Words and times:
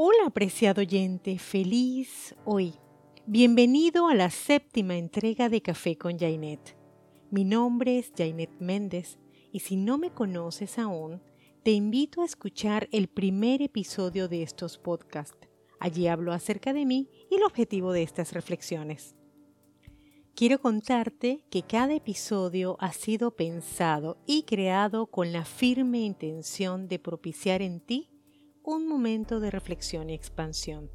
Hola 0.00 0.26
apreciado 0.26 0.82
oyente, 0.82 1.40
feliz 1.40 2.36
hoy. 2.44 2.74
Bienvenido 3.26 4.06
a 4.06 4.14
la 4.14 4.30
séptima 4.30 4.96
entrega 4.96 5.48
de 5.48 5.60
Café 5.60 5.98
con 5.98 6.16
Jainet. 6.16 6.76
Mi 7.32 7.42
nombre 7.42 7.98
es 7.98 8.12
Jainet 8.16 8.60
Méndez 8.60 9.18
y 9.50 9.58
si 9.58 9.74
no 9.74 9.98
me 9.98 10.10
conoces 10.10 10.78
aún, 10.78 11.20
te 11.64 11.72
invito 11.72 12.22
a 12.22 12.26
escuchar 12.26 12.88
el 12.92 13.08
primer 13.08 13.60
episodio 13.60 14.28
de 14.28 14.44
estos 14.44 14.78
podcasts. 14.78 15.48
Allí 15.80 16.06
hablo 16.06 16.32
acerca 16.32 16.72
de 16.72 16.86
mí 16.86 17.10
y 17.28 17.34
el 17.34 17.42
objetivo 17.42 17.90
de 17.90 18.04
estas 18.04 18.34
reflexiones. 18.34 19.16
Quiero 20.36 20.60
contarte 20.60 21.42
que 21.50 21.64
cada 21.64 21.92
episodio 21.92 22.76
ha 22.78 22.92
sido 22.92 23.34
pensado 23.34 24.16
y 24.26 24.44
creado 24.44 25.06
con 25.06 25.32
la 25.32 25.44
firme 25.44 25.98
intención 26.02 26.86
de 26.86 27.00
propiciar 27.00 27.62
en 27.62 27.80
ti 27.80 28.10
un 28.70 28.86
momento 28.86 29.40
de 29.40 29.50
reflexión 29.50 30.10
y 30.10 30.14
expansión. 30.14 30.90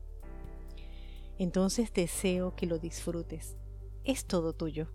Entonces 1.39 1.91
deseo 1.91 2.55
que 2.55 2.67
lo 2.67 2.77
disfrutes. 2.77 3.57
Es 4.03 4.27
todo 4.27 4.53
tuyo. 4.53 4.89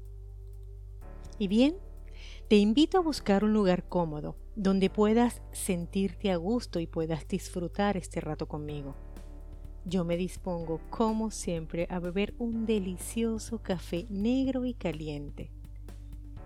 Y 1.41 1.48
bien, 1.48 1.77
te 2.47 2.55
invito 2.55 2.97
a 2.97 3.01
buscar 3.01 3.43
un 3.43 3.53
lugar 3.53 3.89
cómodo, 3.89 4.37
donde 4.55 4.91
puedas 4.91 5.43
sentirte 5.51 6.30
a 6.30 6.37
gusto 6.37 6.79
y 6.79 6.87
puedas 6.87 7.27
disfrutar 7.27 7.97
este 7.97 8.20
rato 8.20 8.47
conmigo. 8.47 8.95
Yo 9.84 10.05
me 10.05 10.17
dispongo, 10.17 10.81
como 10.89 11.33
siempre, 11.33 11.89
a 11.91 11.98
beber 11.98 12.33
un 12.39 12.65
delicioso 12.65 13.61
café 13.61 14.06
negro 14.09 14.67
y 14.67 14.75
caliente. 14.75 15.51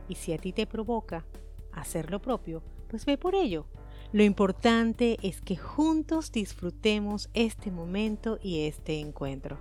Y 0.09 0.15
si 0.15 0.33
a 0.33 0.39
ti 0.39 0.55
te 0.55 0.67
provoca 0.67 1.27
hacer 1.73 2.11
lo 2.11 2.23
propio, 2.23 2.63
pues 2.89 3.05
ve 3.05 3.19
por 3.19 3.35
ello. 3.35 3.67
Lo 4.13 4.23
importante 4.23 5.17
es 5.23 5.41
que 5.41 5.57
juntos 5.57 6.33
disfrutemos 6.33 7.31
este 7.33 7.71
momento 7.71 8.39
y 8.43 8.67
este 8.67 9.01
encuentro. 9.01 9.57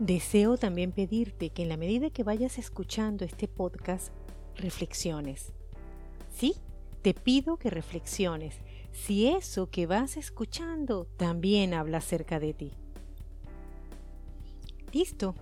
Deseo 0.00 0.56
también 0.58 0.90
pedirte 0.90 1.50
que 1.50 1.62
en 1.62 1.68
la 1.68 1.76
medida 1.76 2.10
que 2.10 2.24
vayas 2.24 2.58
escuchando 2.58 3.24
este 3.24 3.46
podcast, 3.46 4.12
reflexiones. 4.56 5.52
Sí, 6.34 6.54
te 7.02 7.14
pido 7.14 7.56
que 7.56 7.70
reflexiones 7.70 8.56
si 8.92 9.28
eso 9.28 9.70
que 9.70 9.86
vas 9.86 10.16
escuchando 10.16 11.06
también 11.16 11.72
habla 11.72 11.98
acerca 11.98 12.40
de 12.40 12.52
ti. 12.52 12.72
Listo. 14.92 15.34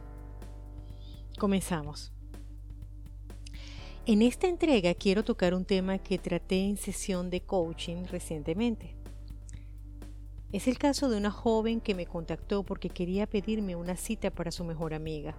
Comenzamos. 1.38 2.13
En 4.06 4.20
esta 4.20 4.48
entrega 4.48 4.92
quiero 4.92 5.24
tocar 5.24 5.54
un 5.54 5.64
tema 5.64 5.96
que 5.96 6.18
traté 6.18 6.60
en 6.60 6.76
sesión 6.76 7.30
de 7.30 7.40
coaching 7.40 8.04
recientemente. 8.04 8.94
Es 10.52 10.68
el 10.68 10.76
caso 10.76 11.08
de 11.08 11.16
una 11.16 11.30
joven 11.30 11.80
que 11.80 11.94
me 11.94 12.04
contactó 12.04 12.64
porque 12.64 12.90
quería 12.90 13.26
pedirme 13.26 13.76
una 13.76 13.96
cita 13.96 14.30
para 14.30 14.50
su 14.50 14.62
mejor 14.62 14.92
amiga. 14.92 15.38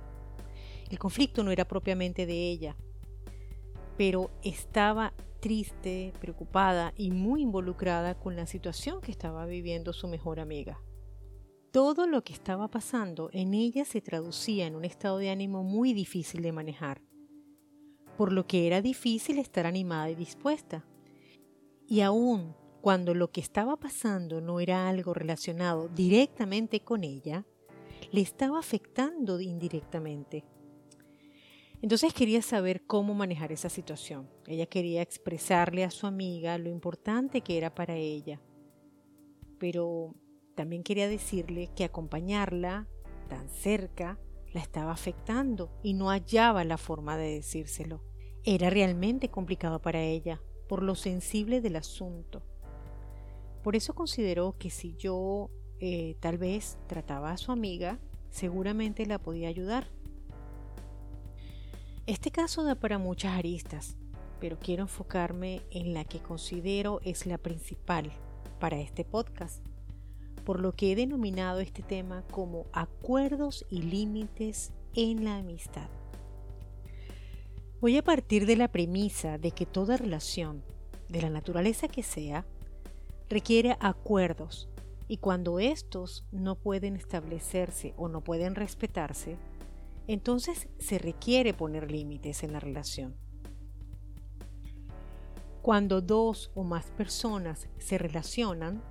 El 0.89 0.97
conflicto 0.97 1.43
no 1.43 1.51
era 1.51 1.65
propiamente 1.65 2.25
de 2.25 2.49
ella, 2.49 2.75
pero 3.97 4.31
estaba 4.41 5.13
triste, 5.41 6.11
preocupada 6.19 6.91
y 6.97 7.11
muy 7.11 7.43
involucrada 7.43 8.15
con 8.15 8.35
la 8.35 8.47
situación 8.47 8.99
que 8.99 9.11
estaba 9.11 9.45
viviendo 9.45 9.93
su 9.93 10.07
mejor 10.07 10.39
amiga. 10.39 10.81
Todo 11.69 12.07
lo 12.07 12.23
que 12.23 12.33
estaba 12.33 12.67
pasando 12.67 13.29
en 13.31 13.53
ella 13.53 13.85
se 13.85 14.01
traducía 14.01 14.65
en 14.65 14.75
un 14.75 14.85
estado 14.85 15.19
de 15.19 15.29
ánimo 15.29 15.61
muy 15.61 15.93
difícil 15.93 16.41
de 16.41 16.51
manejar 16.51 17.04
por 18.17 18.31
lo 18.31 18.47
que 18.47 18.67
era 18.67 18.81
difícil 18.81 19.39
estar 19.39 19.65
animada 19.65 20.09
y 20.09 20.15
dispuesta. 20.15 20.85
Y 21.87 22.01
aún 22.01 22.55
cuando 22.81 23.13
lo 23.13 23.31
que 23.31 23.41
estaba 23.41 23.77
pasando 23.77 24.41
no 24.41 24.59
era 24.59 24.87
algo 24.87 25.13
relacionado 25.13 25.89
directamente 25.89 26.81
con 26.81 27.03
ella, 27.03 27.45
le 28.11 28.21
estaba 28.21 28.59
afectando 28.59 29.41
indirectamente. 29.41 30.45
Entonces 31.81 32.13
quería 32.13 32.41
saber 32.41 32.85
cómo 32.85 33.13
manejar 33.13 33.51
esa 33.51 33.69
situación. 33.69 34.29
Ella 34.47 34.65
quería 34.65 35.01
expresarle 35.01 35.83
a 35.83 35.91
su 35.91 36.07
amiga 36.07 36.57
lo 36.57 36.69
importante 36.69 37.41
que 37.41 37.57
era 37.57 37.73
para 37.73 37.95
ella, 37.95 38.41
pero 39.59 40.15
también 40.55 40.83
quería 40.83 41.07
decirle 41.07 41.69
que 41.75 41.83
acompañarla 41.83 42.87
tan 43.29 43.49
cerca 43.49 44.19
la 44.55 44.61
estaba 44.61 44.93
afectando 44.93 45.69
y 45.83 45.95
no 45.95 46.07
hallaba 46.11 46.63
la 46.63 46.77
forma 46.77 47.17
de 47.17 47.35
decírselo. 47.35 48.01
Era 48.45 48.69
realmente 48.69 49.27
complicado 49.27 49.81
para 49.81 50.01
ella, 50.01 50.41
por 50.69 50.81
lo 50.81 50.95
sensible 50.95 51.59
del 51.59 51.75
asunto. 51.75 52.41
Por 53.63 53.75
eso 53.75 53.93
consideró 53.93 54.55
que 54.57 54.69
si 54.69 54.95
yo 54.95 55.49
eh, 55.81 56.15
tal 56.21 56.37
vez 56.37 56.77
trataba 56.87 57.31
a 57.31 57.37
su 57.37 57.51
amiga, 57.51 57.99
seguramente 58.29 59.05
la 59.05 59.19
podía 59.19 59.49
ayudar. 59.49 59.89
Este 62.05 62.31
caso 62.31 62.63
da 62.63 62.75
para 62.75 62.97
muchas 62.97 63.37
aristas, 63.37 63.97
pero 64.39 64.57
quiero 64.57 64.83
enfocarme 64.83 65.63
en 65.69 65.93
la 65.93 66.05
que 66.05 66.19
considero 66.19 67.01
es 67.03 67.25
la 67.25 67.37
principal 67.37 68.09
para 68.61 68.79
este 68.79 69.03
podcast 69.03 69.61
por 70.45 70.59
lo 70.61 70.73
que 70.73 70.91
he 70.91 70.95
denominado 70.95 71.59
este 71.59 71.81
tema 71.81 72.23
como 72.31 72.67
acuerdos 72.71 73.65
y 73.69 73.81
límites 73.81 74.71
en 74.93 75.25
la 75.25 75.37
amistad. 75.37 75.89
Voy 77.81 77.97
a 77.97 78.03
partir 78.03 78.45
de 78.45 78.55
la 78.55 78.71
premisa 78.71 79.37
de 79.37 79.51
que 79.51 79.65
toda 79.65 79.97
relación, 79.97 80.63
de 81.09 81.21
la 81.21 81.29
naturaleza 81.29 81.87
que 81.87 82.03
sea, 82.03 82.45
requiere 83.27 83.75
acuerdos 83.79 84.69
y 85.07 85.17
cuando 85.17 85.59
estos 85.59 86.25
no 86.31 86.55
pueden 86.55 86.95
establecerse 86.95 87.93
o 87.97 88.07
no 88.07 88.21
pueden 88.21 88.55
respetarse, 88.55 89.37
entonces 90.07 90.67
se 90.79 90.99
requiere 90.99 91.53
poner 91.53 91.91
límites 91.91 92.43
en 92.43 92.53
la 92.53 92.59
relación. 92.59 93.15
Cuando 95.61 96.01
dos 96.01 96.51
o 96.53 96.63
más 96.63 96.91
personas 96.91 97.67
se 97.79 97.97
relacionan, 97.97 98.83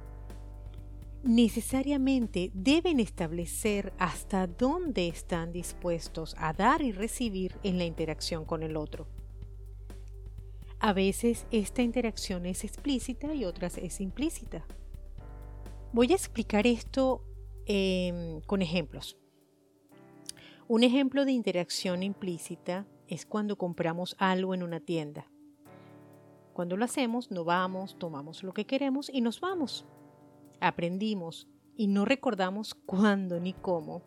necesariamente 1.24 2.50
deben 2.52 3.00
establecer 3.00 3.94
hasta 3.98 4.46
dónde 4.46 5.08
están 5.08 5.52
dispuestos 5.52 6.36
a 6.38 6.52
dar 6.52 6.82
y 6.82 6.92
recibir 6.92 7.56
en 7.62 7.78
la 7.78 7.84
interacción 7.84 8.44
con 8.44 8.62
el 8.62 8.76
otro. 8.76 9.08
A 10.80 10.92
veces 10.92 11.46
esta 11.50 11.80
interacción 11.80 12.44
es 12.44 12.62
explícita 12.62 13.34
y 13.34 13.46
otras 13.46 13.78
es 13.78 14.02
implícita. 14.02 14.66
Voy 15.92 16.12
a 16.12 16.16
explicar 16.16 16.66
esto 16.66 17.24
em, 17.64 18.42
con 18.42 18.60
ejemplos. 18.60 19.16
Un 20.68 20.82
ejemplo 20.82 21.24
de 21.24 21.32
interacción 21.32 22.02
implícita 22.02 22.86
es 23.08 23.24
cuando 23.24 23.56
compramos 23.56 24.14
algo 24.18 24.52
en 24.52 24.62
una 24.62 24.80
tienda. 24.80 25.30
Cuando 26.52 26.76
lo 26.76 26.84
hacemos, 26.84 27.30
no 27.30 27.44
vamos, 27.44 27.98
tomamos 27.98 28.42
lo 28.42 28.52
que 28.52 28.66
queremos 28.66 29.08
y 29.08 29.22
nos 29.22 29.40
vamos 29.40 29.86
aprendimos 30.66 31.48
y 31.76 31.88
no 31.88 32.04
recordamos 32.04 32.74
cuándo 32.74 33.40
ni 33.40 33.52
cómo, 33.52 34.02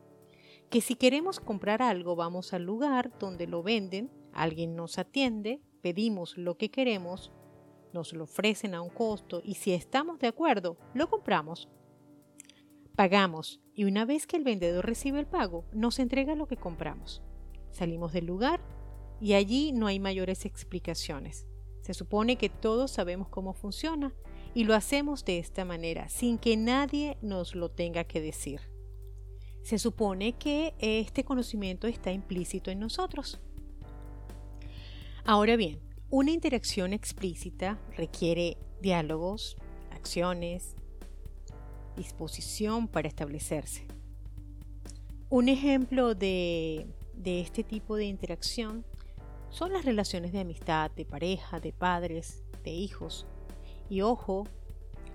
que 0.70 0.82
si 0.82 0.96
queremos 0.96 1.40
comprar 1.40 1.82
algo 1.82 2.16
vamos 2.16 2.54
al 2.54 2.64
lugar 2.64 3.18
donde 3.20 3.48
lo 3.48 3.64
venden, 3.64 4.12
alguien 4.34 4.76
nos 4.76 4.98
atiende, 4.98 5.62
pedimos 5.82 6.38
lo 6.38 6.58
que 6.58 6.70
queremos, 6.70 7.32
nos 7.94 8.14
lo 8.14 8.26
ofrecen 8.26 8.76
a 8.76 8.82
un 8.82 8.90
costo 8.90 9.42
y 9.44 9.56
si 9.56 9.72
estamos 9.72 10.20
de 10.20 10.28
acuerdo, 10.28 10.78
lo 10.94 11.10
compramos. 11.10 11.70
Pagamos 12.96 13.62
y 13.74 13.86
una 13.86 14.06
vez 14.06 14.28
que 14.28 14.38
el 14.38 14.44
vendedor 14.44 14.86
recibe 14.86 15.20
el 15.20 15.28
pago, 15.28 15.66
nos 15.72 16.00
entrega 16.00 16.36
lo 16.36 16.48
que 16.48 16.58
compramos. 16.58 17.22
Salimos 17.72 18.12
del 18.12 18.26
lugar 18.26 18.60
y 19.22 19.34
allí 19.34 19.72
no 19.72 19.88
hay 19.88 20.00
mayores 20.00 20.46
explicaciones. 20.46 21.48
Se 21.82 21.94
supone 21.94 22.38
que 22.38 22.50
todos 22.50 22.92
sabemos 22.92 23.30
cómo 23.30 23.54
funciona 23.54 24.14
y 24.58 24.64
lo 24.64 24.74
hacemos 24.74 25.24
de 25.24 25.38
esta 25.38 25.66
manera, 25.66 26.10
sin 26.10 26.40
que 26.40 26.58
nadie 26.58 27.16
nos 27.22 27.54
lo 27.54 27.70
tenga 27.70 28.06
que 28.06 28.20
decir. 28.20 28.60
Se 29.62 29.78
supone 29.78 30.34
que 30.34 30.74
este 30.80 31.24
conocimiento 31.24 31.86
está 31.86 32.12
implícito 32.12 32.72
en 32.72 32.80
nosotros. 32.80 33.40
Ahora 35.26 35.58
bien, 35.58 35.80
una 36.10 36.32
interacción 36.32 36.92
explícita 36.92 37.80
requiere 37.96 38.58
diálogos, 38.82 39.58
acciones, 39.92 40.76
disposición 41.96 42.88
para 42.88 43.08
establecerse. 43.08 43.86
Un 45.30 45.50
ejemplo 45.50 46.16
de, 46.16 46.88
de, 47.14 47.42
este 47.42 47.64
tipo 47.64 47.96
de 47.96 48.06
interacción 48.06 48.86
son 49.52 49.72
las 49.72 49.86
relaciones 49.86 50.32
de 50.32 50.40
amistad, 50.40 50.90
de 50.90 51.06
pareja, 51.06 51.60
de 51.60 51.74
padres, 51.74 52.44
de 52.64 52.72
hijos, 52.72 53.28
y 53.90 54.02
ojo, 54.02 54.46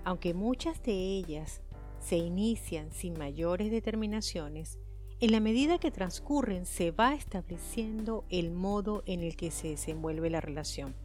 aunque 0.03 0.33
muchas 0.33 0.81
de 0.83 0.93
ellas 0.93 1.61
se 1.99 2.17
inician 2.17 2.91
sin 2.91 3.17
mayores 3.17 3.71
determinaciones, 3.71 4.79
en 5.19 5.31
la 5.31 5.39
medida 5.39 5.77
que 5.77 5.91
transcurren 5.91 6.65
se 6.65 6.91
va 6.91 7.13
estableciendo 7.13 8.25
el 8.29 8.51
modo 8.51 9.03
en 9.05 9.21
el 9.23 9.37
que 9.37 9.51
se 9.51 9.69
desenvuelve 9.69 10.29
la 10.29 10.41
relación. 10.41 10.95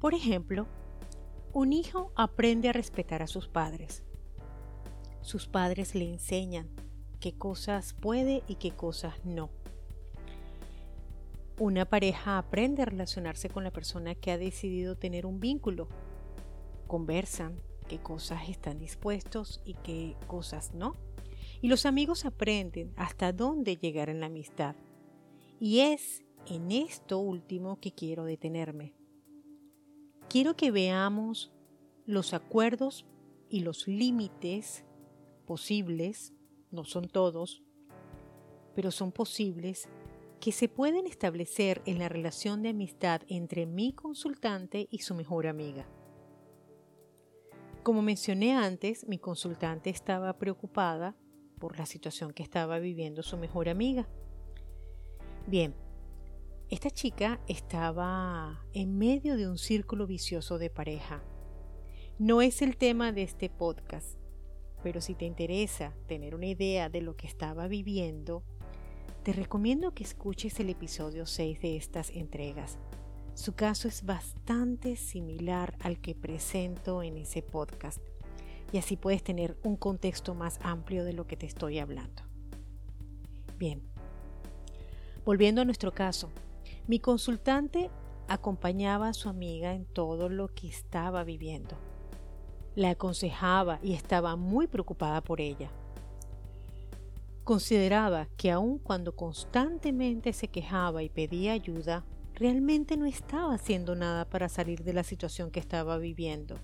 Por 0.00 0.14
ejemplo, 0.14 0.66
un 1.52 1.72
hijo 1.72 2.10
aprende 2.16 2.68
a 2.68 2.72
respetar 2.72 3.22
a 3.22 3.26
sus 3.26 3.48
padres. 3.48 4.02
sus 5.22 5.46
padres 5.46 5.94
le 5.94 6.08
enseñan 6.08 6.70
qué 7.20 7.36
cosas 7.36 7.92
puede 7.92 8.42
y 8.48 8.54
qué 8.54 8.70
cosas 8.70 9.14
no. 9.24 9.50
Una 11.60 11.84
pareja 11.84 12.38
aprende 12.38 12.80
a 12.80 12.86
relacionarse 12.86 13.50
con 13.50 13.64
la 13.64 13.70
persona 13.70 14.14
que 14.14 14.30
ha 14.30 14.38
decidido 14.38 14.96
tener 14.96 15.26
un 15.26 15.40
vínculo. 15.40 15.88
Conversan 16.86 17.60
qué 17.86 17.98
cosas 17.98 18.48
están 18.48 18.78
dispuestos 18.78 19.60
y 19.66 19.74
qué 19.74 20.16
cosas 20.26 20.72
no. 20.72 20.96
Y 21.60 21.68
los 21.68 21.84
amigos 21.84 22.24
aprenden 22.24 22.94
hasta 22.96 23.34
dónde 23.34 23.76
llegar 23.76 24.08
en 24.08 24.20
la 24.20 24.26
amistad. 24.26 24.74
Y 25.60 25.80
es 25.80 26.24
en 26.46 26.72
esto 26.72 27.18
último 27.18 27.78
que 27.78 27.92
quiero 27.92 28.24
detenerme. 28.24 28.94
Quiero 30.30 30.56
que 30.56 30.70
veamos 30.70 31.52
los 32.06 32.32
acuerdos 32.32 33.04
y 33.50 33.60
los 33.60 33.86
límites 33.86 34.86
posibles, 35.44 36.32
no 36.70 36.84
son 36.84 37.06
todos, 37.06 37.62
pero 38.74 38.90
son 38.90 39.12
posibles, 39.12 39.90
que 40.40 40.52
se 40.52 40.68
pueden 40.68 41.06
establecer 41.06 41.82
en 41.84 41.98
la 41.98 42.08
relación 42.08 42.62
de 42.62 42.70
amistad 42.70 43.20
entre 43.28 43.66
mi 43.66 43.92
consultante 43.92 44.88
y 44.90 45.00
su 45.00 45.14
mejor 45.14 45.46
amiga. 45.46 45.86
Como 47.82 48.00
mencioné 48.00 48.54
antes, 48.54 49.06
mi 49.06 49.18
consultante 49.18 49.90
estaba 49.90 50.38
preocupada 50.38 51.14
por 51.58 51.78
la 51.78 51.84
situación 51.84 52.32
que 52.32 52.42
estaba 52.42 52.78
viviendo 52.78 53.22
su 53.22 53.36
mejor 53.36 53.68
amiga. 53.68 54.08
Bien, 55.46 55.74
esta 56.70 56.90
chica 56.90 57.40
estaba 57.46 58.64
en 58.72 58.96
medio 58.96 59.36
de 59.36 59.46
un 59.46 59.58
círculo 59.58 60.06
vicioso 60.06 60.56
de 60.56 60.70
pareja. 60.70 61.22
No 62.18 62.40
es 62.40 62.62
el 62.62 62.78
tema 62.78 63.12
de 63.12 63.24
este 63.24 63.50
podcast, 63.50 64.18
pero 64.82 65.02
si 65.02 65.14
te 65.14 65.26
interesa 65.26 65.94
tener 66.06 66.34
una 66.34 66.46
idea 66.46 66.88
de 66.88 67.02
lo 67.02 67.16
que 67.16 67.26
estaba 67.26 67.66
viviendo, 67.66 68.44
te 69.22 69.32
recomiendo 69.32 69.92
que 69.92 70.04
escuches 70.04 70.58
el 70.60 70.70
episodio 70.70 71.26
6 71.26 71.60
de 71.60 71.76
estas 71.76 72.10
entregas. 72.10 72.78
Su 73.34 73.54
caso 73.54 73.88
es 73.88 74.04
bastante 74.04 74.96
similar 74.96 75.76
al 75.80 76.00
que 76.00 76.14
presento 76.14 77.02
en 77.02 77.16
ese 77.16 77.42
podcast 77.42 78.00
y 78.72 78.78
así 78.78 78.96
puedes 78.96 79.22
tener 79.22 79.56
un 79.62 79.76
contexto 79.76 80.34
más 80.34 80.58
amplio 80.62 81.04
de 81.04 81.12
lo 81.12 81.26
que 81.26 81.36
te 81.36 81.46
estoy 81.46 81.78
hablando. 81.78 82.22
Bien, 83.58 83.82
volviendo 85.24 85.60
a 85.60 85.64
nuestro 85.64 85.92
caso, 85.92 86.30
mi 86.86 86.98
consultante 86.98 87.90
acompañaba 88.28 89.08
a 89.08 89.14
su 89.14 89.28
amiga 89.28 89.74
en 89.74 89.84
todo 89.84 90.28
lo 90.28 90.48
que 90.54 90.68
estaba 90.68 91.24
viviendo 91.24 91.76
la 92.76 92.90
aconsejaba 92.90 93.78
y 93.82 93.94
estaba 93.94 94.36
muy 94.36 94.66
preocupada 94.66 95.20
por 95.20 95.40
ella. 95.40 95.70
Consideraba 97.50 98.28
que 98.36 98.52
aun 98.52 98.78
cuando 98.78 99.16
constantemente 99.16 100.32
se 100.32 100.46
quejaba 100.46 101.02
y 101.02 101.08
pedía 101.08 101.50
ayuda, 101.50 102.04
realmente 102.32 102.96
no 102.96 103.06
estaba 103.06 103.54
haciendo 103.54 103.96
nada 103.96 104.24
para 104.24 104.48
salir 104.48 104.84
de 104.84 104.92
la 104.92 105.02
situación 105.02 105.50
que 105.50 105.58
estaba 105.58 105.98
viviendo. 105.98 106.60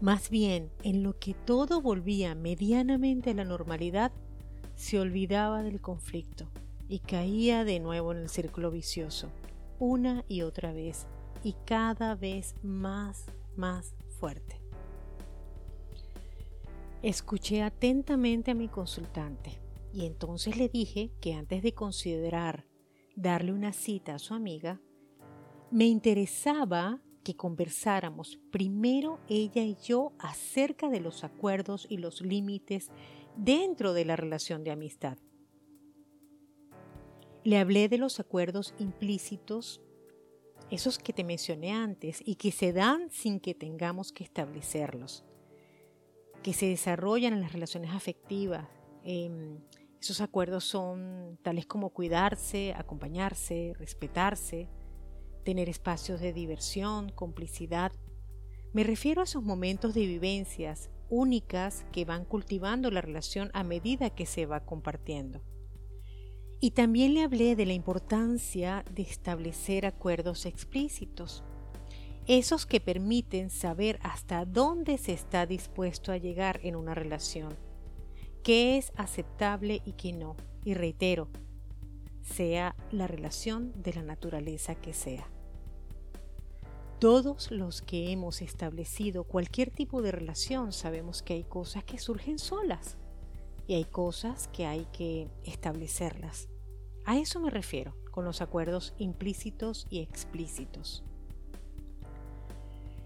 Más 0.00 0.30
bien, 0.30 0.70
en 0.84 1.02
lo 1.02 1.18
que 1.18 1.34
todo 1.34 1.80
volvía 1.80 2.36
medianamente 2.36 3.30
a 3.30 3.34
la 3.34 3.44
normalidad, 3.44 4.12
se 4.76 5.00
olvidaba 5.00 5.64
del 5.64 5.80
conflicto 5.80 6.46
y 6.88 7.00
caía 7.00 7.64
de 7.64 7.80
nuevo 7.80 8.12
en 8.12 8.18
el 8.18 8.28
círculo 8.28 8.70
vicioso, 8.70 9.30
una 9.80 10.24
y 10.28 10.42
otra 10.42 10.72
vez, 10.72 11.08
y 11.42 11.56
cada 11.66 12.14
vez 12.14 12.54
más, 12.62 13.26
más 13.56 13.96
fuerte. 14.20 14.60
Escuché 17.02 17.62
atentamente 17.62 18.52
a 18.52 18.54
mi 18.54 18.68
consultante 18.68 19.60
y 19.92 20.06
entonces 20.06 20.56
le 20.56 20.68
dije 20.68 21.12
que 21.20 21.34
antes 21.34 21.62
de 21.62 21.74
considerar 21.74 22.66
darle 23.14 23.52
una 23.52 23.72
cita 23.72 24.14
a 24.14 24.18
su 24.18 24.34
amiga, 24.34 24.80
me 25.70 25.86
interesaba 25.86 27.02
que 27.24 27.36
conversáramos 27.36 28.38
primero 28.50 29.20
ella 29.28 29.62
y 29.62 29.76
yo 29.76 30.12
acerca 30.18 30.88
de 30.88 31.00
los 31.00 31.24
acuerdos 31.24 31.86
y 31.88 31.98
los 31.98 32.20
límites 32.20 32.90
dentro 33.36 33.92
de 33.92 34.04
la 34.04 34.16
relación 34.16 34.64
de 34.64 34.72
amistad. 34.72 35.18
Le 37.44 37.58
hablé 37.58 37.88
de 37.88 37.98
los 37.98 38.20
acuerdos 38.20 38.74
implícitos, 38.78 39.80
esos 40.70 40.98
que 40.98 41.12
te 41.12 41.24
mencioné 41.24 41.72
antes 41.72 42.22
y 42.24 42.36
que 42.36 42.50
se 42.50 42.72
dan 42.72 43.10
sin 43.10 43.40
que 43.40 43.54
tengamos 43.54 44.12
que 44.12 44.24
establecerlos 44.24 45.24
que 46.42 46.52
se 46.52 46.66
desarrollan 46.66 47.32
en 47.32 47.40
las 47.40 47.52
relaciones 47.52 47.92
afectivas. 47.92 48.66
Em, 49.04 49.58
esos 50.02 50.20
acuerdos 50.20 50.64
son 50.64 51.38
tales 51.42 51.64
como 51.64 51.90
cuidarse, 51.90 52.74
acompañarse, 52.76 53.72
respetarse, 53.78 54.68
tener 55.44 55.68
espacios 55.68 56.20
de 56.20 56.32
diversión, 56.32 57.10
complicidad. 57.10 57.92
Me 58.72 58.82
refiero 58.82 59.20
a 59.20 59.24
esos 59.24 59.44
momentos 59.44 59.94
de 59.94 60.04
vivencias 60.06 60.90
únicas 61.08 61.84
que 61.92 62.04
van 62.04 62.24
cultivando 62.24 62.90
la 62.90 63.00
relación 63.00 63.52
a 63.54 63.62
medida 63.62 64.10
que 64.10 64.26
se 64.26 64.44
va 64.44 64.64
compartiendo. 64.64 65.40
Y 66.58 66.72
también 66.72 67.14
le 67.14 67.22
hablé 67.22 67.54
de 67.54 67.66
la 67.66 67.72
importancia 67.72 68.84
de 68.92 69.02
establecer 69.02 69.86
acuerdos 69.86 70.46
explícitos 70.46 71.44
esos 72.26 72.66
que 72.66 72.80
permiten 72.80 73.50
saber 73.50 74.00
hasta 74.02 74.44
dónde 74.46 74.98
se 74.98 75.12
está 75.12 75.46
dispuesto 75.46 76.12
a 76.12 76.16
llegar 76.16 76.60
en 76.62 76.76
una 76.76 76.94
relación, 76.94 77.56
qué 78.42 78.76
es 78.76 78.92
aceptable 78.96 79.82
y 79.84 79.92
qué 79.92 80.12
no. 80.12 80.36
Y 80.64 80.74
reitero, 80.74 81.28
sea 82.22 82.76
la 82.90 83.06
relación 83.06 83.72
de 83.82 83.94
la 83.94 84.02
naturaleza 84.02 84.74
que 84.74 84.92
sea. 84.92 85.26
Todos 86.98 87.50
los 87.50 87.82
que 87.82 88.12
hemos 88.12 88.42
establecido 88.42 89.24
cualquier 89.24 89.70
tipo 89.70 90.02
de 90.02 90.12
relación 90.12 90.72
sabemos 90.72 91.22
que 91.22 91.34
hay 91.34 91.44
cosas 91.44 91.82
que 91.82 91.98
surgen 91.98 92.38
solas 92.38 92.96
y 93.66 93.74
hay 93.74 93.84
cosas 93.84 94.48
que 94.52 94.66
hay 94.66 94.86
que 94.92 95.28
establecerlas. 95.44 96.48
A 97.04 97.18
eso 97.18 97.40
me 97.40 97.50
refiero 97.50 97.96
con 98.12 98.24
los 98.24 98.40
acuerdos 98.40 98.94
implícitos 98.98 99.86
y 99.90 99.98
explícitos. 99.98 101.02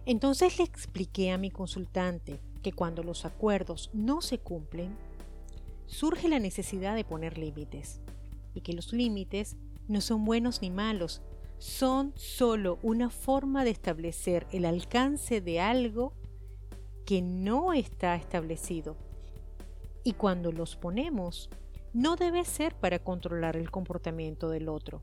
Entonces 0.05 0.59
le 0.59 0.65
expliqué 0.65 1.31
a 1.31 1.39
mi 1.39 1.51
consultante 1.51 2.41
que 2.63 2.73
cuando 2.73 3.03
los 3.03 3.25
acuerdos 3.25 3.91
no 3.95 4.21
se 4.21 4.39
cumplen, 4.39 4.97
surge 5.87 6.29
la 6.29 6.39
necesidad 6.39 6.95
de 6.95 7.05
poner 7.05 7.39
límites 7.39 8.01
y 8.55 8.61
que 8.61 8.73
los 8.73 8.93
límites 8.93 9.57
no 9.89 10.01
son 10.01 10.25
buenos 10.25 10.63
ni 10.63 10.71
malos, 10.71 11.23
son 11.59 12.13
solo 12.17 12.79
una 12.83 13.11
forma 13.11 13.65
de 13.65 13.71
establecer 13.71 14.47
el 14.53 14.65
alcance 14.65 15.41
de 15.41 15.61
algo 15.61 16.13
que 17.05 17.23
no 17.23 17.73
está 17.73 18.17
establecido. 18.17 18.97
Y 20.05 20.13
cuando 20.13 20.53
los 20.53 20.77
ponemos, 20.77 21.51
no 21.93 22.17
debe 22.17 22.45
ser 22.45 22.75
para 22.75 22.99
controlar 22.99 23.57
el 23.57 23.71
comportamiento 23.71 24.51
del 24.51 24.69
otro, 24.69 25.03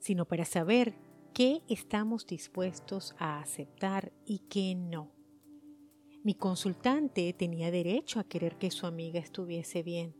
sino 0.00 0.26
para 0.26 0.44
saber 0.44 0.94
qué 1.32 1.62
estamos 1.68 2.26
dispuestos 2.26 3.14
a 3.18 3.40
aceptar 3.40 4.12
y 4.26 4.40
qué 4.50 4.74
no. 4.74 5.17
Mi 6.24 6.34
consultante 6.34 7.32
tenía 7.32 7.70
derecho 7.70 8.18
a 8.18 8.24
querer 8.24 8.58
que 8.58 8.72
su 8.72 8.86
amiga 8.86 9.20
estuviese 9.20 9.84
bien, 9.84 10.16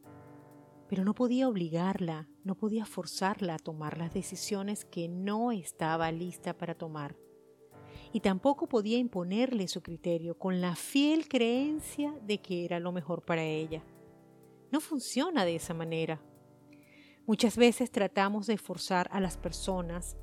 pero 0.89 1.05
no 1.05 1.13
podía 1.13 1.49
obligarla, 1.49 2.29
no 2.45 2.55
podía 2.55 2.87
forzarla 2.87 3.57
a 3.57 3.59
tomar 3.59 3.99
las 3.99 4.15
decisiones 4.15 4.85
que 4.85 5.09
no 5.09 5.51
estaba 5.51 6.13
lista 6.13 6.57
para 6.57 6.77
tomar. 6.77 7.17
Y 8.13 8.21
tampoco 8.21 8.69
podía 8.69 8.97
imponerle 8.97 9.67
su 9.67 9.83
criterio 9.83 10.39
con 10.39 10.61
la 10.61 10.77
fiel 10.77 11.29
creencia 11.29 12.15
de 12.23 12.41
que 12.41 12.65
era 12.65 12.79
lo 12.79 12.93
mejor 12.93 13.25
para 13.25 13.43
ella. 13.43 13.83
No 14.71 14.81
funciona 14.81 15.45
de 15.45 15.57
esa 15.57 15.75
manera. 15.75 16.23
Muchas 17.27 17.57
veces 17.57 17.91
tratamos 17.91 18.47
de 18.47 18.57
forzar 18.57 19.09
a 19.13 19.21
las 19.21 19.37
personas 19.37 20.17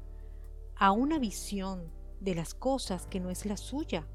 a 0.78 0.92
una 0.92 1.20
visión 1.20 1.92
de 2.22 2.34
las 2.34 2.54
cosas 2.54 3.06
que 3.08 3.20
no 3.20 3.30
es 3.30 3.46
la 3.46 3.58
suya. 3.58 4.08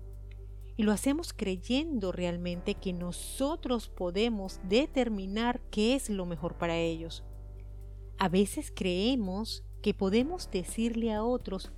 Y 0.80 0.82
lo 0.82 0.92
hacemos 0.92 1.34
creyendo 1.34 2.10
realmente 2.10 2.74
que 2.74 2.94
nosotros 2.94 3.90
podemos 3.90 4.60
determinar 4.66 5.60
qué 5.70 5.94
es 5.94 6.08
lo 6.08 6.24
mejor 6.24 6.54
para 6.56 6.78
ellos. 6.78 7.22
A 8.16 8.30
veces 8.30 8.72
creemos 8.74 9.62
que 9.82 9.92
podemos 9.92 10.50
decirle 10.50 11.12
a 11.12 11.22
otros 11.22 11.70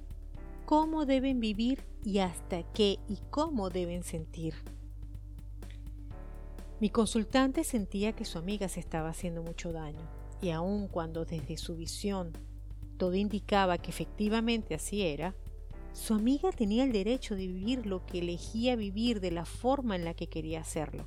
cómo 0.66 1.04
deben 1.04 1.40
vivir 1.40 1.84
y 2.04 2.18
hasta 2.18 2.62
qué 2.74 3.00
y 3.08 3.18
cómo 3.28 3.70
deben 3.70 4.04
sentir. 4.04 4.54
Mi 6.78 6.88
consultante 6.88 7.64
sentía 7.64 8.12
que 8.12 8.24
su 8.24 8.38
amiga 8.38 8.68
se 8.68 8.78
estaba 8.78 9.08
haciendo 9.08 9.42
mucho 9.42 9.72
daño, 9.72 10.08
y 10.40 10.50
aun 10.50 10.86
cuando 10.86 11.24
desde 11.24 11.56
su 11.56 11.74
visión 11.74 12.30
todo 12.98 13.16
indicaba 13.16 13.78
que 13.78 13.90
efectivamente 13.90 14.76
así 14.76 15.02
era, 15.02 15.34
su 15.92 16.14
amiga 16.14 16.50
tenía 16.52 16.84
el 16.84 16.92
derecho 16.92 17.36
de 17.36 17.46
vivir 17.46 17.86
lo 17.86 18.04
que 18.06 18.20
elegía 18.20 18.76
vivir 18.76 19.20
de 19.20 19.30
la 19.30 19.44
forma 19.44 19.94
en 19.94 20.04
la 20.04 20.14
que 20.14 20.28
quería 20.28 20.60
hacerlo. 20.60 21.06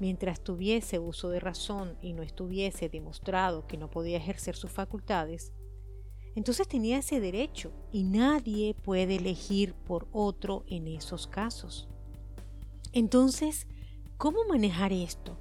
mientras 0.00 0.42
tuviese 0.42 0.98
uso 0.98 1.30
de 1.30 1.40
razón 1.40 1.96
y 2.02 2.12
no 2.12 2.22
estuviese 2.22 2.88
demostrado 2.88 3.66
que 3.66 3.78
no 3.78 3.88
podía 3.90 4.18
ejercer 4.18 4.56
sus 4.56 4.70
facultades, 4.70 5.52
entonces 6.34 6.66
tenía 6.66 6.98
ese 6.98 7.20
derecho 7.20 7.72
y 7.92 8.02
nadie 8.02 8.74
puede 8.74 9.16
elegir 9.16 9.74
por 9.74 10.08
otro 10.12 10.64
en 10.66 10.88
esos 10.88 11.26
casos. 11.28 11.88
Entonces, 12.92 13.66
¿cómo 14.16 14.40
manejar 14.48 14.92
esto? 14.92 15.38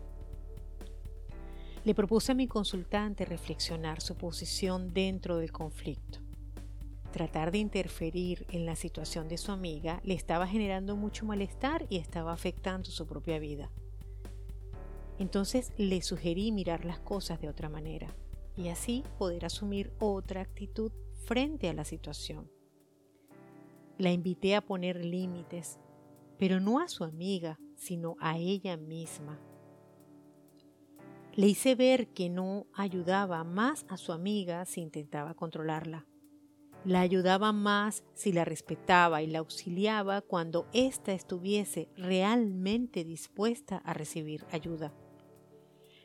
Le 1.84 1.96
propuse 1.96 2.32
a 2.32 2.36
mi 2.36 2.48
consultante 2.48 3.26
reflexionar 3.26 4.02
su 4.02 4.16
posición 4.16 4.94
dentro 4.94 5.38
del 5.38 5.52
conflicto. 5.52 6.23
Tratar 7.14 7.52
de 7.52 7.60
interferir 7.60 8.48
en 8.50 8.66
la 8.66 8.76
situación 8.76 9.28
de 9.28 9.38
su 9.38 9.52
amiga 9.52 10.02
le 10.04 10.16
estaba 10.16 10.48
generando 10.48 10.96
mucho 10.96 11.28
malestar 11.28 11.86
y 11.88 11.98
estaba 11.98 12.34
afectando 12.34 12.90
su 12.90 13.06
propia 13.06 13.38
vida. 13.38 13.70
Entonces 15.20 15.74
le 15.78 16.02
sugerí 16.02 16.52
mirar 16.52 16.86
las 16.86 16.98
cosas 16.98 17.40
de 17.40 17.50
otra 17.50 17.70
manera 17.70 18.16
y 18.58 18.70
así 18.70 19.04
poder 19.20 19.46
asumir 19.46 19.94
otra 20.00 20.42
actitud 20.42 20.92
frente 21.28 21.70
a 21.70 21.74
la 21.74 21.86
situación. 21.86 22.50
La 24.00 24.12
invité 24.12 24.56
a 24.56 24.62
poner 24.62 25.06
límites, 25.06 25.78
pero 26.40 26.60
no 26.60 26.80
a 26.80 26.88
su 26.88 27.04
amiga, 27.04 27.60
sino 27.76 28.16
a 28.22 28.40
ella 28.40 28.76
misma. 28.76 29.40
Le 31.36 31.46
hice 31.46 31.76
ver 31.76 32.08
que 32.08 32.32
no 32.32 32.66
ayudaba 32.74 33.44
más 33.44 33.86
a 33.88 33.98
su 33.98 34.14
amiga 34.14 34.66
si 34.66 34.82
intentaba 34.82 35.36
controlarla. 35.36 36.08
La 36.86 37.00
ayudaba 37.00 37.54
más 37.54 38.04
si 38.14 38.34
la 38.34 38.44
respetaba 38.44 39.22
y 39.22 39.28
la 39.28 39.40
auxiliaba 39.40 40.22
cuando 40.22 40.68
ésta 40.74 41.14
estuviese 41.14 41.88
realmente 41.96 43.06
dispuesta 43.06 43.78
a 43.78 43.94
recibir 43.94 44.46
ayuda. 44.52 44.94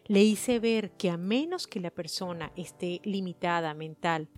Le 0.06 0.22
hice 0.22 0.60
ver 0.60 0.92
que 0.92 1.10
a 1.10 1.16
menos 1.16 1.66
que 1.66 1.80
la 1.80 1.90
persona 1.90 2.52
esté 2.54 3.00
limitada 3.02 3.74
mental 3.74 4.30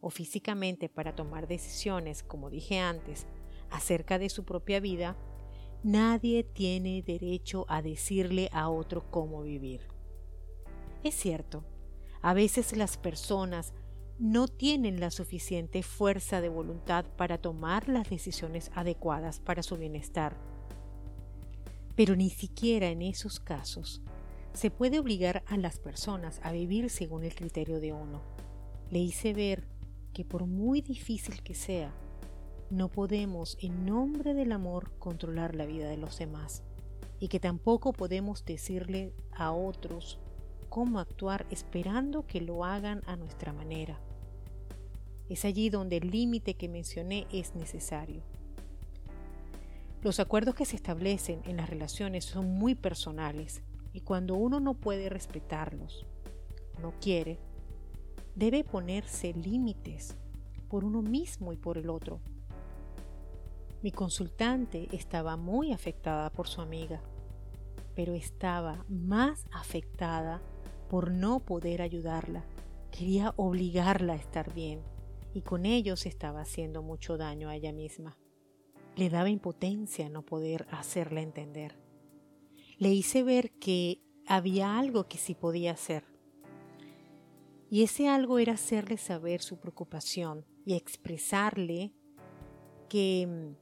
o 0.00 0.10
físicamente 0.10 0.88
para 0.88 1.14
tomar 1.14 1.46
decisiones, 1.46 2.24
como 2.24 2.50
dije 2.50 2.80
antes, 2.80 3.26
acerca 3.70 4.18
de 4.18 4.30
su 4.30 4.44
propia 4.44 4.80
vida, 4.80 5.16
nadie 5.84 6.42
tiene 6.42 7.02
derecho 7.02 7.66
a 7.68 7.82
decirle 7.82 8.48
a 8.52 8.68
otro 8.68 9.10
cómo 9.10 9.42
vivir. 9.42 9.82
Es 11.04 11.14
cierto, 11.14 11.64
a 12.20 12.34
veces 12.34 12.76
las 12.76 12.96
personas 12.96 13.72
no 14.18 14.48
tienen 14.48 14.98
la 14.98 15.12
suficiente 15.12 15.82
fuerza 15.84 16.40
de 16.40 16.48
voluntad 16.48 17.04
para 17.16 17.38
tomar 17.38 17.88
las 17.88 18.10
decisiones 18.10 18.70
adecuadas 18.74 19.38
para 19.38 19.62
su 19.62 19.76
bienestar. 19.76 20.36
Pero 21.94 22.16
ni 22.16 22.28
siquiera 22.28 22.88
en 22.88 23.02
esos 23.02 23.38
casos 23.38 24.02
se 24.52 24.70
puede 24.70 24.98
obligar 24.98 25.44
a 25.46 25.56
las 25.56 25.78
personas 25.78 26.40
a 26.42 26.50
vivir 26.50 26.90
según 26.90 27.22
el 27.22 27.34
criterio 27.34 27.78
de 27.78 27.92
uno. 27.92 28.22
Le 28.90 28.98
hice 28.98 29.34
ver 29.34 29.68
que 30.12 30.24
por 30.24 30.46
muy 30.46 30.80
difícil 30.80 31.42
que 31.42 31.54
sea, 31.54 31.92
no 32.70 32.88
podemos 32.88 33.56
en 33.60 33.86
nombre 33.86 34.34
del 34.34 34.50
amor 34.50 34.90
controlar 34.98 35.54
la 35.54 35.64
vida 35.64 35.88
de 35.88 35.96
los 35.96 36.18
demás 36.18 36.64
y 37.20 37.28
que 37.28 37.38
tampoco 37.38 37.92
podemos 37.92 38.44
decirle 38.44 39.12
a 39.30 39.52
otros 39.52 40.18
cómo 40.68 40.98
actuar 40.98 41.46
esperando 41.50 42.26
que 42.26 42.40
lo 42.40 42.64
hagan 42.64 43.02
a 43.06 43.16
nuestra 43.16 43.52
manera. 43.52 44.00
Es 45.28 45.44
allí 45.44 45.68
donde 45.68 45.98
el 45.98 46.10
límite 46.10 46.54
que 46.54 46.68
mencioné 46.68 47.26
es 47.30 47.54
necesario. 47.54 48.22
Los 50.02 50.20
acuerdos 50.20 50.54
que 50.54 50.64
se 50.64 50.76
establecen 50.76 51.42
en 51.44 51.58
las 51.58 51.68
relaciones 51.68 52.24
son 52.24 52.48
muy 52.54 52.74
personales 52.74 53.62
y 53.92 54.00
cuando 54.00 54.36
uno 54.36 54.58
no 54.58 54.74
puede 54.74 55.08
respetarlos, 55.08 56.06
no 56.80 56.94
quiere, 57.00 57.38
debe 58.36 58.64
ponerse 58.64 59.34
límites 59.34 60.16
por 60.68 60.84
uno 60.84 61.02
mismo 61.02 61.52
y 61.52 61.56
por 61.56 61.76
el 61.76 61.90
otro. 61.90 62.20
Mi 63.82 63.90
consultante 63.92 64.88
estaba 64.92 65.36
muy 65.36 65.72
afectada 65.72 66.30
por 66.30 66.48
su 66.48 66.60
amiga, 66.60 67.02
pero 67.94 68.14
estaba 68.14 68.84
más 68.88 69.44
afectada 69.52 70.40
por 70.88 71.10
no 71.10 71.40
poder 71.40 71.82
ayudarla. 71.82 72.44
Quería 72.92 73.34
obligarla 73.36 74.14
a 74.14 74.16
estar 74.16 74.54
bien 74.54 74.80
y 75.34 75.42
con 75.42 75.66
ello 75.66 75.96
se 75.96 76.08
estaba 76.08 76.40
haciendo 76.40 76.82
mucho 76.82 77.16
daño 77.16 77.48
a 77.48 77.56
ella 77.56 77.72
misma. 77.72 78.18
Le 78.96 79.10
daba 79.10 79.30
impotencia 79.30 80.08
no 80.08 80.22
poder 80.22 80.66
hacerla 80.70 81.20
entender 81.20 81.76
le 82.78 82.94
hice 82.94 83.24
ver 83.24 83.50
que 83.58 84.00
había 84.26 84.78
algo 84.78 85.08
que 85.08 85.18
sí 85.18 85.34
podía 85.34 85.72
hacer. 85.72 86.04
Y 87.70 87.82
ese 87.82 88.08
algo 88.08 88.38
era 88.38 88.54
hacerle 88.54 88.96
saber 88.96 89.42
su 89.42 89.58
preocupación 89.58 90.46
y 90.64 90.74
expresarle 90.74 91.92
que, 92.88 93.56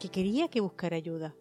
que 0.00 0.10
quería 0.10 0.48
que 0.48 0.60
buscara 0.60 0.96
ayuda. 0.96 1.36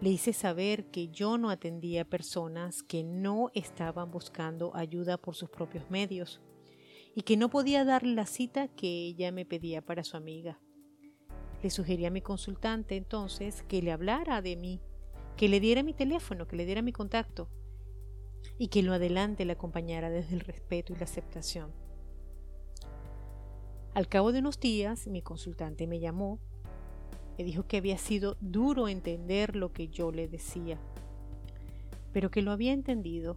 Le 0.00 0.10
hice 0.10 0.32
saber 0.32 0.90
que 0.90 1.08
yo 1.08 1.38
no 1.38 1.50
atendía 1.50 2.08
personas 2.08 2.82
que 2.82 3.02
no 3.02 3.50
estaban 3.54 4.10
buscando 4.10 4.74
ayuda 4.76 5.18
por 5.18 5.34
sus 5.34 5.50
propios 5.50 5.90
medios 5.90 6.40
y 7.14 7.22
que 7.22 7.36
no 7.36 7.48
podía 7.50 7.84
darle 7.84 8.14
la 8.14 8.26
cita 8.26 8.68
que 8.68 9.06
ella 9.06 9.32
me 9.32 9.46
pedía 9.46 9.82
para 9.82 10.04
su 10.04 10.16
amiga. 10.16 10.58
Le 11.62 11.70
sugerí 11.70 12.04
a 12.06 12.10
mi 12.10 12.20
consultante 12.20 12.96
entonces 12.96 13.62
que 13.62 13.82
le 13.82 13.92
hablara 13.92 14.42
de 14.42 14.56
mí 14.56 14.80
que 15.36 15.48
le 15.48 15.60
diera 15.60 15.82
mi 15.82 15.94
teléfono, 15.94 16.46
que 16.46 16.56
le 16.56 16.66
diera 16.66 16.82
mi 16.82 16.92
contacto 16.92 17.48
y 18.58 18.68
que 18.68 18.82
lo 18.82 18.92
adelante 18.92 19.44
le 19.44 19.52
acompañara 19.52 20.10
desde 20.10 20.34
el 20.34 20.40
respeto 20.40 20.92
y 20.92 20.96
la 20.96 21.04
aceptación. 21.04 21.72
Al 23.94 24.08
cabo 24.08 24.32
de 24.32 24.40
unos 24.40 24.60
días, 24.60 25.06
mi 25.06 25.22
consultante 25.22 25.86
me 25.86 26.00
llamó, 26.00 26.40
me 27.38 27.44
dijo 27.44 27.66
que 27.66 27.78
había 27.78 27.98
sido 27.98 28.36
duro 28.40 28.88
entender 28.88 29.56
lo 29.56 29.72
que 29.72 29.88
yo 29.88 30.12
le 30.12 30.28
decía, 30.28 30.78
pero 32.12 32.30
que 32.30 32.42
lo 32.42 32.52
había 32.52 32.72
entendido. 32.72 33.36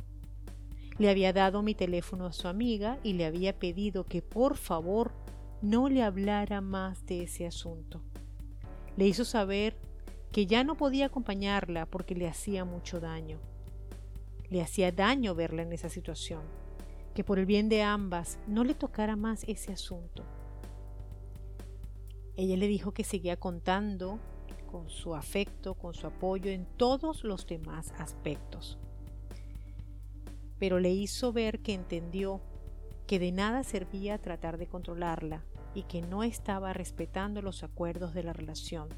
Le 1.00 1.10
había 1.10 1.32
dado 1.32 1.62
mi 1.62 1.76
teléfono 1.76 2.26
a 2.26 2.34
su 2.34 2.48
amiga 2.48 2.98
y 3.04 3.14
le 3.14 3.26
había 3.26 3.58
pedido 3.58 4.04
que 4.04 4.22
por 4.22 4.58
favor 4.58 5.12
no 5.62 5.90
le 5.90 6.04
hablara 6.04 6.62
más 6.62 7.06
de 7.06 7.24
ese 7.24 7.46
asunto. 7.46 8.02
Le 8.96 9.08
hizo 9.08 9.26
saber 9.26 9.76
que 10.32 10.48
ya 10.48 10.64
no 10.64 10.76
podía 10.76 11.06
acompañarla 11.06 11.86
porque 11.86 12.16
le 12.16 12.28
hacía 12.28 12.66
mucho 12.66 13.00
daño. 13.00 13.40
Le 14.50 14.62
hacía 14.62 14.92
daño 14.92 15.36
verla 15.36 15.62
en 15.62 15.74
esa 15.74 15.90
situación, 15.90 16.42
que 17.14 17.24
por 17.24 17.38
el 17.38 17.46
bien 17.46 17.70
de 17.70 17.84
ambas 17.84 18.40
no 18.48 18.64
le 18.64 18.74
tocara 18.74 19.16
más 19.16 19.44
ese 19.48 19.74
asunto. 19.74 20.24
Ella 22.36 22.58
le 22.58 22.68
dijo 22.68 22.92
que 22.92 23.04
seguía 23.04 23.38
contando 23.38 24.20
con 24.68 24.90
su 24.90 25.16
afecto, 25.16 25.74
con 25.74 25.94
su 25.94 26.08
apoyo 26.08 26.52
en 26.52 26.66
todos 26.78 27.24
los 27.24 27.48
demás 27.48 27.94
aspectos. 27.98 28.78
Pero 30.60 30.80
le 30.80 30.92
hizo 30.92 31.34
ver 31.34 31.60
que 31.60 31.74
entendió 31.74 32.42
que 33.06 33.20
de 33.20 33.32
nada 33.32 33.64
servía 33.64 34.18
tratar 34.18 34.58
de 34.58 34.68
controlarla 34.68 35.46
y 35.74 35.84
que 35.84 36.02
no 36.02 36.24
estaba 36.24 36.74
respetando 36.74 37.42
los 37.42 37.64
acuerdos 37.64 38.14
de 38.14 38.24
la 38.24 38.34
relación 38.34 38.90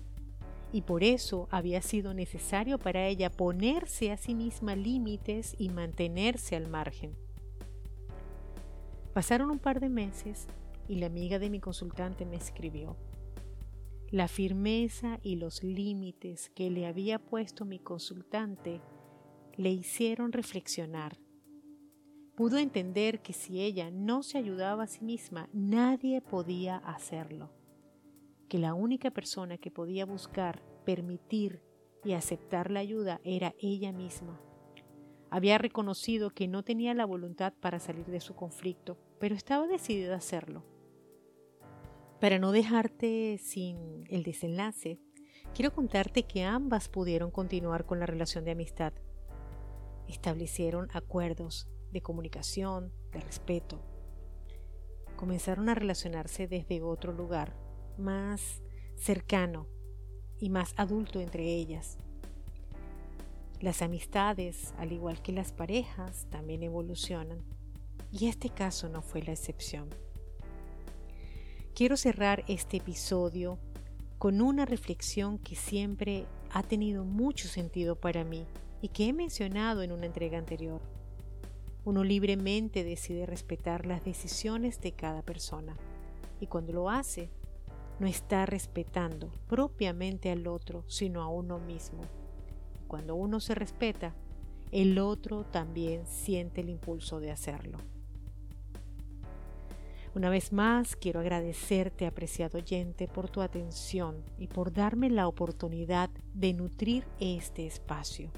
y 0.71 0.81
por 0.81 1.03
eso 1.03 1.47
había 1.51 1.81
sido 1.81 2.13
necesario 2.13 2.77
para 2.77 3.07
ella 3.07 3.31
ponerse 3.31 4.11
a 4.11 4.17
sí 4.17 4.35
misma 4.35 4.75
límites 4.75 5.55
y 5.57 5.69
mantenerse 5.69 6.55
al 6.55 6.67
margen. 6.67 7.15
Pasaron 9.13 9.49
un 9.49 9.59
par 9.59 9.79
de 9.79 9.89
meses 9.89 10.47
y 10.87 10.95
la 10.95 11.07
amiga 11.07 11.39
de 11.39 11.49
mi 11.49 11.59
consultante 11.59 12.25
me 12.25 12.35
escribió. 12.35 12.95
La 14.11 14.27
firmeza 14.27 15.19
y 15.23 15.35
los 15.35 15.63
límites 15.63 16.49
que 16.55 16.69
le 16.69 16.85
había 16.87 17.19
puesto 17.19 17.65
mi 17.65 17.79
consultante 17.79 18.81
le 19.55 19.71
hicieron 19.71 20.31
reflexionar. 20.31 21.17
Pudo 22.39 22.57
entender 22.57 23.21
que 23.21 23.33
si 23.33 23.59
ella 23.59 23.91
no 23.91 24.23
se 24.23 24.37
ayudaba 24.37 24.83
a 24.83 24.87
sí 24.87 25.03
misma, 25.03 25.49
nadie 25.51 26.21
podía 26.21 26.77
hacerlo 26.77 27.51
que 28.47 28.59
la 28.59 28.73
única 28.73 29.11
persona 29.11 29.57
que 29.57 29.71
podía 29.71 30.05
buscar, 30.05 30.63
permitir 30.85 31.61
y 32.05 32.13
aceptar 32.13 32.71
la 32.71 32.79
ayuda 32.79 33.19
era 33.25 33.55
ella 33.59 33.91
misma. 33.91 34.39
Había 35.29 35.57
reconocido 35.57 36.29
que 36.29 36.47
no 36.47 36.63
tenía 36.63 36.93
la 36.93 37.03
voluntad 37.03 37.51
para 37.59 37.77
salir 37.81 38.05
de 38.05 38.21
su 38.21 38.35
conflicto, 38.35 38.97
pero 39.19 39.35
estaba 39.35 39.67
decidida 39.67 40.13
a 40.13 40.19
hacerlo. 40.19 40.63
Para 42.21 42.39
no 42.39 42.53
dejarte 42.53 43.37
sin 43.37 44.05
el 44.09 44.23
desenlace, 44.23 44.97
quiero 45.53 45.73
contarte 45.73 46.23
que 46.23 46.45
ambas 46.45 46.87
pudieron 46.87 47.31
continuar 47.31 47.85
con 47.85 47.99
la 47.99 48.05
relación 48.05 48.45
de 48.45 48.51
amistad. 48.51 48.93
Establecieron 50.07 50.87
acuerdos 50.93 51.67
de 51.91 52.01
comunicación, 52.01 52.91
de 53.11 53.19
respeto. 53.19 53.79
Comenzaron 55.15 55.69
a 55.69 55.75
relacionarse 55.75 56.47
desde 56.47 56.81
otro 56.81 57.11
lugar, 57.11 57.55
más 57.97 58.61
cercano 58.95 59.67
y 60.39 60.49
más 60.49 60.73
adulto 60.77 61.19
entre 61.19 61.43
ellas. 61.43 61.97
Las 63.59 63.81
amistades, 63.81 64.73
al 64.77 64.93
igual 64.93 65.21
que 65.21 65.33
las 65.33 65.51
parejas, 65.51 66.27
también 66.29 66.63
evolucionan. 66.63 67.43
Y 68.11 68.27
este 68.27 68.49
caso 68.49 68.87
no 68.87 69.01
fue 69.01 69.21
la 69.21 69.33
excepción. 69.33 69.89
Quiero 71.75 71.97
cerrar 71.97 72.43
este 72.47 72.77
episodio 72.77 73.59
con 74.17 74.41
una 74.41 74.65
reflexión 74.65 75.37
que 75.37 75.55
siempre 75.55 76.25
ha 76.51 76.63
tenido 76.63 77.05
mucho 77.05 77.47
sentido 77.47 77.95
para 77.95 78.23
mí 78.23 78.45
y 78.81 78.89
que 78.89 79.07
he 79.07 79.13
mencionado 79.13 79.81
en 79.81 79.91
una 79.91 80.05
entrega 80.05 80.37
anterior. 80.37 80.81
Uno 81.85 82.03
libremente 82.03 82.83
decide 82.83 83.25
respetar 83.25 83.85
las 83.85 84.03
decisiones 84.03 84.81
de 84.81 84.91
cada 84.91 85.21
persona 85.21 85.75
y 86.39 86.47
cuando 86.47 86.73
lo 86.73 86.89
hace, 86.89 87.29
no 87.99 88.07
está 88.07 88.45
respetando 88.45 89.29
propiamente 89.47 90.31
al 90.31 90.47
otro, 90.47 90.83
sino 90.87 91.21
a 91.21 91.27
uno 91.27 91.59
mismo. 91.59 92.01
Cuando 92.87 93.15
uno 93.15 93.39
se 93.39 93.55
respeta, 93.55 94.15
el 94.71 94.99
otro 94.99 95.43
también 95.43 96.05
siente 96.05 96.61
el 96.61 96.69
impulso 96.69 97.19
de 97.19 97.31
hacerlo. 97.31 97.77
Una 100.15 100.29
vez 100.29 100.51
más, 100.51 100.95
quiero 100.95 101.19
agradecerte, 101.19 102.07
apreciado 102.07 102.57
oyente, 102.57 103.07
por 103.07 103.29
tu 103.29 103.41
atención 103.41 104.23
y 104.37 104.47
por 104.47 104.73
darme 104.73 105.09
la 105.09 105.27
oportunidad 105.27 106.09
de 106.33 106.53
nutrir 106.53 107.05
este 107.19 107.67
espacio. 107.67 108.31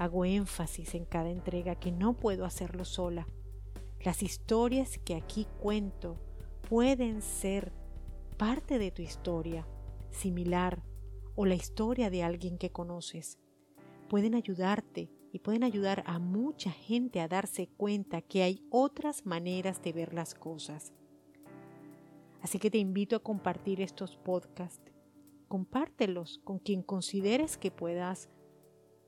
Hago 0.00 0.24
énfasis 0.24 0.94
en 0.94 1.04
cada 1.04 1.28
entrega 1.28 1.74
que 1.74 1.92
no 1.92 2.14
puedo 2.14 2.46
hacerlo 2.46 2.86
sola. 2.86 3.26
Las 4.02 4.22
historias 4.22 4.96
que 4.96 5.14
aquí 5.14 5.46
cuento 5.60 6.16
pueden 6.70 7.20
ser 7.20 7.70
parte 8.38 8.78
de 8.78 8.92
tu 8.92 9.02
historia, 9.02 9.66
similar, 10.08 10.82
o 11.34 11.44
la 11.44 11.54
historia 11.54 12.08
de 12.08 12.22
alguien 12.22 12.56
que 12.56 12.72
conoces. 12.72 13.38
Pueden 14.08 14.34
ayudarte 14.34 15.10
y 15.32 15.40
pueden 15.40 15.64
ayudar 15.64 16.02
a 16.06 16.18
mucha 16.18 16.70
gente 16.70 17.20
a 17.20 17.28
darse 17.28 17.68
cuenta 17.68 18.22
que 18.22 18.42
hay 18.42 18.64
otras 18.70 19.26
maneras 19.26 19.82
de 19.82 19.92
ver 19.92 20.14
las 20.14 20.34
cosas. 20.34 20.94
Así 22.40 22.58
que 22.58 22.70
te 22.70 22.78
invito 22.78 23.16
a 23.16 23.22
compartir 23.22 23.82
estos 23.82 24.16
podcasts. 24.16 24.94
Compártelos 25.46 26.40
con 26.42 26.58
quien 26.58 26.82
consideres 26.82 27.58
que 27.58 27.70
puedas 27.70 28.30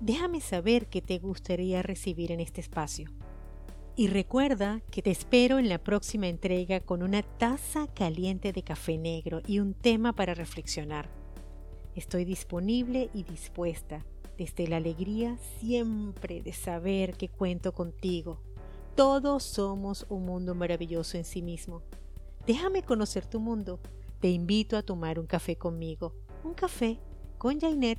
Déjame 0.00 0.40
saber 0.40 0.88
qué 0.88 1.00
te 1.00 1.18
gustaría 1.18 1.82
recibir 1.82 2.32
en 2.32 2.40
este 2.40 2.60
espacio. 2.60 3.08
Y 3.94 4.08
recuerda 4.08 4.80
que 4.90 5.02
te 5.02 5.10
espero 5.10 5.58
en 5.58 5.68
la 5.68 5.78
próxima 5.78 6.26
entrega 6.26 6.80
con 6.80 7.02
una 7.02 7.22
taza 7.22 7.86
caliente 7.88 8.52
de 8.52 8.62
café 8.62 8.98
negro 8.98 9.42
y 9.46 9.60
un 9.60 9.74
tema 9.74 10.14
para 10.14 10.34
reflexionar. 10.34 11.08
Estoy 11.94 12.24
disponible 12.24 13.10
y 13.12 13.22
dispuesta 13.22 14.04
desde 14.38 14.66
la 14.66 14.78
alegría 14.78 15.36
siempre 15.60 16.42
de 16.42 16.54
saber 16.54 17.16
que 17.16 17.28
cuento 17.28 17.72
contigo. 17.72 18.40
Todos 18.94 19.42
somos 19.42 20.06
un 20.08 20.24
mundo 20.24 20.54
maravilloso 20.54 21.18
en 21.18 21.24
sí 21.24 21.42
mismo. 21.42 21.82
Déjame 22.46 22.82
conocer 22.82 23.26
tu 23.26 23.40
mundo. 23.40 23.78
Te 24.20 24.30
invito 24.30 24.76
a 24.76 24.82
tomar 24.82 25.18
un 25.18 25.26
café 25.26 25.56
conmigo. 25.56 26.14
Un 26.44 26.54
café 26.54 26.98
con 27.38 27.60
Jainet 27.60 27.98